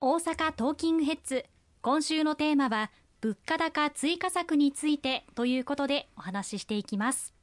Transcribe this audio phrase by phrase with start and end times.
[0.00, 1.44] 大阪トーキングヘッズ。
[1.82, 7.34] 今週のテーマは物価高追加策についてということでお話ししていきます。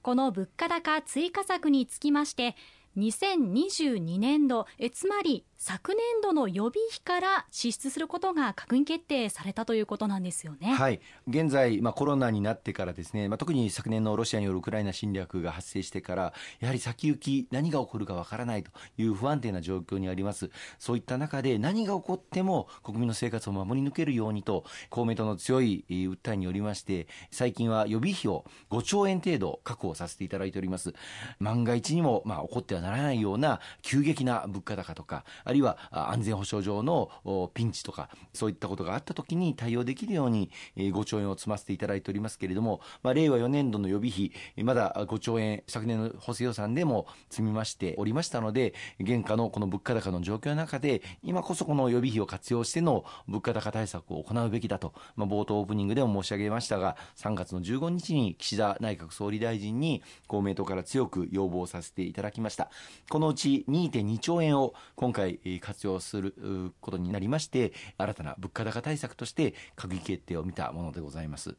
[0.00, 2.54] この物価高追加策につきまして
[2.96, 10.74] 2022年度えつまり昨年度の予備費から支出することが閣議決定されたということなんですよね。
[10.74, 20.50] はい、現在、まあ、コロナになってからですね、まあ、特に昨年のロシアによるウクライナ侵略が発生してから、やはり先行き、何が起こるかわからないという不安定な状況にあります。
[20.78, 30.92] そういった中で、何が起こっても国民の生活を守り抜けるようにと、公明党の強い訴えによりまして、最近は予備費を5兆円程度確保させていただいております。
[31.38, 37.10] 万が一にも、まあ、起こってはならないような急激な物価高とか、あるいは安全保障上の
[37.54, 44.32] ピンチとか、そういったことがあったときに対応できるように5兆円を積ませていただいておりますけれども、まあ、令和4年度の予備費、
[44.62, 62.70] まだ5兆円、昨年の補正予算でも積みましておりましたので、現下のこの物価高の状況の中で、今こそこの予備費を活用しての物価高対策を行うべきだと、まあ、冒頭オープニングでも申し上げましたが、3月の15日に岸田内閣総理大臣に公明党から強く要望させていただきました。
[63.08, 71.56] このうち2.2兆円を今回活用することになりまして新たな物価高対策として閣議決定を見たものでございます。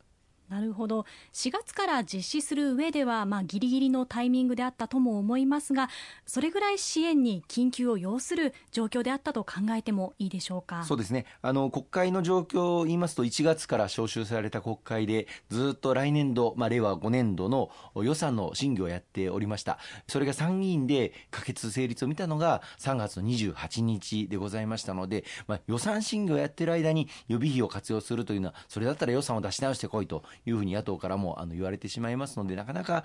[0.50, 1.06] なるほど。
[1.34, 5.90] 4月から実施する上では、まあ、ギリギリのタイミングであったとも思いますが
[6.26, 10.84] それぐらい支援に緊急を要する状況であったと考えてもいいでしょうか？
[10.86, 11.26] そうですね。
[11.42, 19.80] あの国会の状況を言いますと1月から召集された国会でずっと来年度、まあ、令和5年度の予算の審議をやっておりました。
[20.08, 33.04] それが参議院で可決成立を見たのが3月の28日でございましたので、まあ、予算審議をやってる間に予備費を活用するというのはそれだったら予算を出し直してこいというふうに野党からもあの言われてしまいますので、なかなか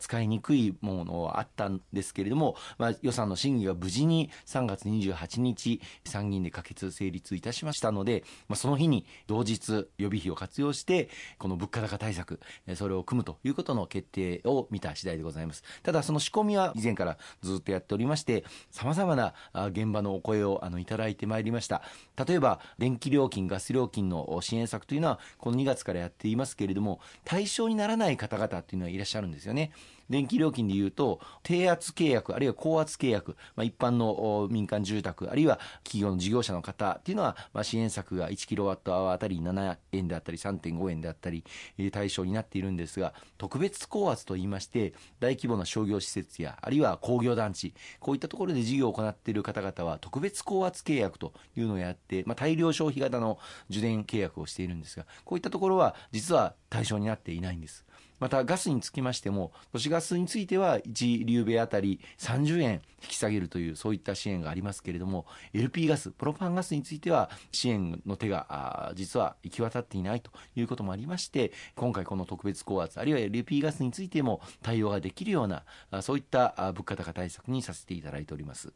[0.00, 12.40] 使いにくいものはあったんですけれども、まあ、予算の審議が無事に3月28日、参議院で可決成立いたしましたので、まあ、その日に同日予備費を活用して、この物価高対策、
[12.76, 15.62] それを組むということの決定を見た次第でございます。
[15.82, 19.34] ただ、その仕込みは以前からずっとやっておりまして、様々な
[19.68, 21.82] 現場のお声をあのいただいてまいりました。
[22.26, 29.72] 例えば、電気料金、ガス料金の支援策というのは、この2月からやっていますけれども、も対象にならない方々っていうのはいらっしゃるんですよね。
[30.10, 41.44] 電気料金でいうと、低圧契約、あるいは高圧契約、まあ、一般の民間住宅、あるいは企業の事業者の方っていうのは、まあ、支援策が1キロワットアワーあたり7円であったり、3.5円であったり、
[41.92, 53.38] 対象になっているんですが、特別高圧といいまして、大規模な商業施設や、あるいは工業団地、こういったところで事業を行っている方々は、特別高圧契約というのをやって、まあ、大量消費型の
[53.70, 57.84] 受電契約をしているんですが、こういったところは、実は対象になっていないんです。
[58.20, 75.64] またガスにつきましても都市ガスについては1リューベあたり30円引き下げるというそういった支援がありますけれども LP ガスプロパンガスについては支援の手が実は行き渡っていないということもありまして今回この特別高圧あるいは LP ガスについても対応ができるような
[76.02, 78.72] そういった物価高対策にさせていただいております。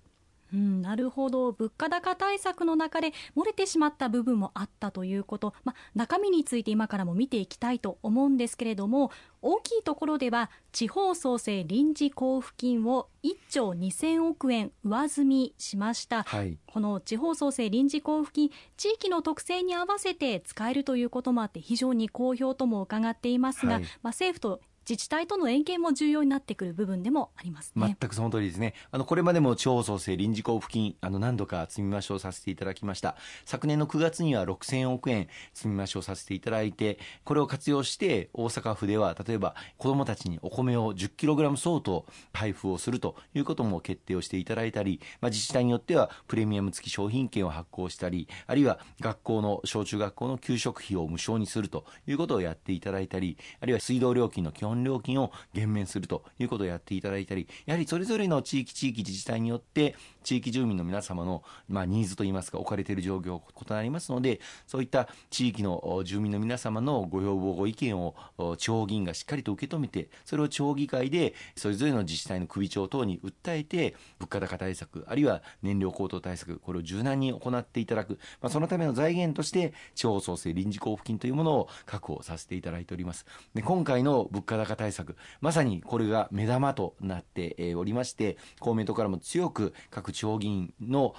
[0.53, 1.53] うん、なるほど。
[1.53, 27.97] 物価高対策の中で漏れてしまった部分もあったということ、ま、中身について今からも見ていきたいと思うんですけれども大きいところでは地方創生臨時交付金を1兆2000億円上積みしました、はい、この地方創生臨時交付金地域の特性に合わせて使えるということもあって非常に好評とも伺っていますが、はい、まあ、政府と自治体との連携も重要になってくる部分でもありますね。
[28.01, 28.75] 全くその通りですね。
[28.91, 33.17] あのこれまでも地方創生臨時交付金あの何度か積み増しをさせていただきました。
[33.45, 68.15] 昨年の9月には6000億円積み増しをさせていただいてこれを活用して大阪府では例えば子どもたちにお米を 10kg 相当配布をするということも決定をしていただいたり、まあ、自治体によってはプレミアム付き商品券を発行したりあるいは学校の小中学校の給食費を無償にするということをやっていただいたりあるいは水道料金の基本本料金を減免するということをやっていただいたり、やはりそれぞれの地域地域自治体によって、地域住民の皆様の、まあ、ニーズといいますか、置かれている状況異なりますので、そういった地域の住民の皆様のご要望、ご意見を
[68.59, 83.27] 地方議員がしっかりと受け止めて、それを地方議会でそれぞれの自治体の首長等に訴えて、物価高対策、あるいは燃料高騰対策、これを柔軟に行っていただく、まあ、そのための財源として、地方創生臨時交付金というものを確保させていただいております。
[83.55, 91.15] で今回の物価高対策、まさにこれが目玉となっておりまして、公明党からも強く各地方議員の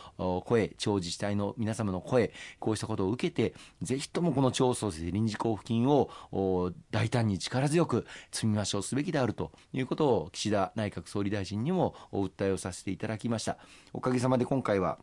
[0.45, 6.09] 声、地方自治体の皆様の声、こうしたことを受けて、ぜひともこの地方創生臨時交付金を
[6.91, 13.57] 大胆に力強く積み増しをすべきであるということを岸田内閣総理大臣にもお訴えをさせていただきました。
[13.91, 14.99] おかげさまで今回は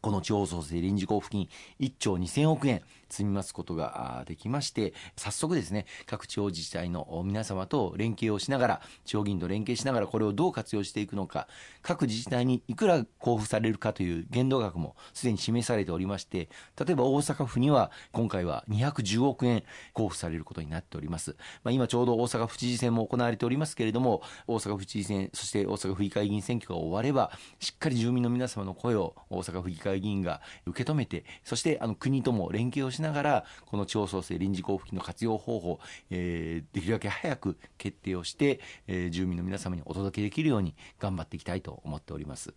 [0.00, 1.48] この地方創生臨時交付金
[1.80, 11.48] 1兆2000億円積みますことができまして早速ですね各地方自治体の皆様と連携をしながら地方議員と連携しながらこれをどう活用していくのか
[11.82, 16.48] 各自治体にいくら交付されるかという限度額もすでに示されておりまして
[16.78, 19.64] 例えば大阪府には今回は210億円
[19.94, 42.54] 交付されることになっております、まあ、今ちょうど大阪府知事選も行われておりますけれども大阪府知事選そして大阪府議会議員選挙が終わればしっかり住民の皆様の声を大阪府議会議員が受け止めてそしてあの国とも連携をしながらこの地方創生臨時交付金の活用方法、えー、できるだけ早く決定をして、えー、住民の皆様にお届けできるように頑張っていきたいと思っております。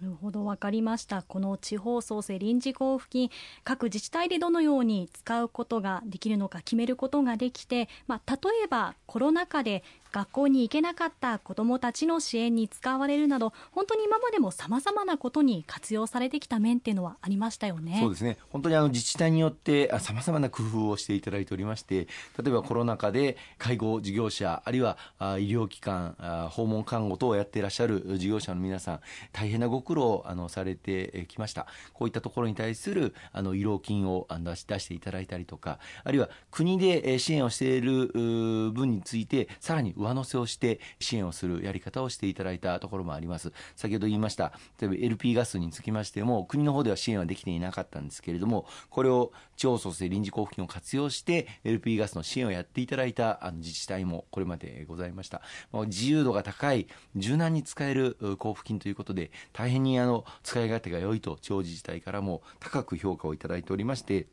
[0.00, 3.30] なるほど分かりましたこの地方創生臨時交付金
[3.64, 9.82] 各自治体でどのように使うことができるのか決めることができて、まあ、例えばコロナ禍で
[10.16, 17.98] 学校に行けなかった子どもたちの支援に使われるなど本当に今までもさまざまなことに活用されてきた面っていうのはありましたよね。
[18.00, 22.06] そうですね本当にあの自治体によってさまざまな工夫をしていただいておりまして
[22.42, 26.16] 例えばコロナ禍で介護事業者あるいは医療機関
[26.50, 29.00] 訪問看護等をやっていらっしゃる事業者の皆さん
[29.32, 38.06] 大変なご苦労をあのされてきましたこういったところに対するあの慰労金を出し出していただいたりとかあるいは国で支援をしている
[38.72, 43.52] 分についてさらに上上乗せをして支援をするやり方をしていただいたところもあります。
[43.74, 55.42] 先ほど言いました、例えば LP ガスにつきましても、国の方では支援はできていなかったんですけれども、これを地方創生臨時交付金を活用して、LP ガスの支援をやっていただいたあの自治体もこれまでございました。
[55.86, 64.26] 自由度が高い、柔軟に使える交付金ということで、大変にあの使い勝手が良いと地方自治体からも高く評価をいただいておりまして、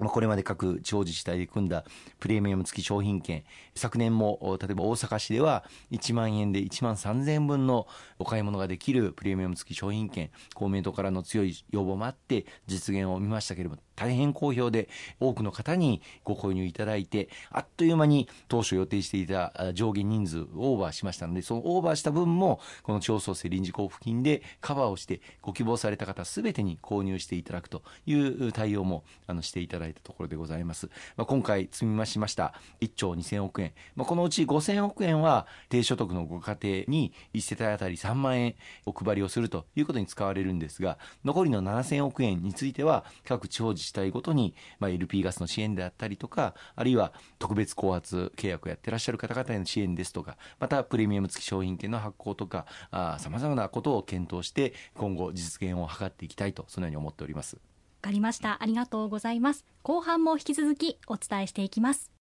[0.00, 1.84] まあ、これまで各地方自治体で組んだ
[2.18, 3.44] プレミアム付き商品券。
[3.74, 7.86] 昨年も例えば大阪市では1万円で1万3000円分の
[8.18, 10.30] お買い物ができるプレミアム付き商品券。
[10.54, 14.88] 公明党からの強い要望もあって実現を見ましたけれども大変好評で
[15.20, 38.54] 多くの方にご購入いただいてあっという間に当初予定していた上限人数オーバーしましたのでそのオーバーした分もこの地方創生臨時交付金でカバーをしてご希望された方全てに購入していただくという対応もあのしていただいてたところでございます、まあ、今回積み増しました1兆2000億円、まあ、このうち5000億円は低所得のご家庭に1世帯当たり3万円
[38.86, 57.58] お配りをするということに使われるんですが残りの7000億円については各地方自治治体ごとに、まあ、LP ガスの支援であったりとかあるいは特別高圧契約をやってらっしゃる方々への支援ですとかまたプレミアム付き商品券の発行とかさまざまなことを検討して今後実現を図っていきたいとそのように思っております。
[58.00, 58.62] かりました。
[58.62, 59.64] ありがとうございます。
[59.82, 62.19] 後半も引き続きお伝えしていきます。